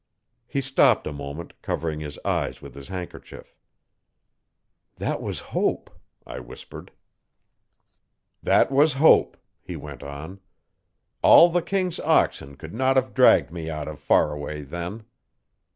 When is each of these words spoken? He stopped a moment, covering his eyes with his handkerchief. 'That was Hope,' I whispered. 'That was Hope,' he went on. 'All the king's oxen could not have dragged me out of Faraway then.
He 0.47 0.61
stopped 0.61 1.05
a 1.05 1.13
moment, 1.13 1.53
covering 1.61 1.99
his 1.99 2.17
eyes 2.25 2.59
with 2.59 2.73
his 2.73 2.87
handkerchief. 2.87 3.53
'That 4.95 5.21
was 5.21 5.39
Hope,' 5.53 5.91
I 6.25 6.39
whispered. 6.39 6.89
'That 8.41 8.71
was 8.71 8.93
Hope,' 8.93 9.37
he 9.61 9.75
went 9.75 10.01
on. 10.01 10.39
'All 11.21 11.51
the 11.51 11.61
king's 11.61 11.99
oxen 11.99 12.55
could 12.55 12.73
not 12.73 12.95
have 12.95 13.13
dragged 13.13 13.51
me 13.51 13.69
out 13.69 13.87
of 13.87 13.99
Faraway 13.99 14.63
then. 14.63 15.03